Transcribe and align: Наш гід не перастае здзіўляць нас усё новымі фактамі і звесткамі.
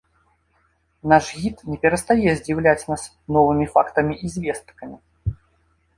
Наш 1.13 1.25
гід 1.41 1.61
не 1.73 1.77
перастае 1.83 2.29
здзіўляць 2.39 2.87
нас 2.93 3.01
усё 3.11 3.35
новымі 3.37 3.65
фактамі 3.77 4.13
і 4.29 4.35
звесткамі. 4.37 4.95